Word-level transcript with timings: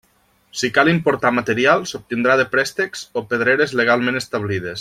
Si 0.61 0.69
cal 0.77 0.89
importar 0.93 1.31
material, 1.39 1.85
s'obtindrà 1.91 2.39
de 2.41 2.49
préstecs 2.57 3.07
o 3.23 3.27
pedreres 3.35 3.79
legalment 3.83 4.23
establides. 4.25 4.79